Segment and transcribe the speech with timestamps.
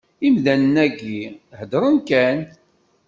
[0.27, 1.21] Imdanen-agi,
[1.57, 2.39] heddren kan.